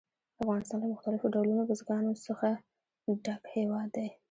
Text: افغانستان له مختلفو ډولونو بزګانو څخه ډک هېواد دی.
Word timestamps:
افغانستان 0.41 0.77
له 0.81 0.87
مختلفو 0.93 1.33
ډولونو 1.35 1.67
بزګانو 1.69 2.13
څخه 2.27 2.47
ډک 3.25 3.41
هېواد 3.55 3.87
دی. 3.95 4.07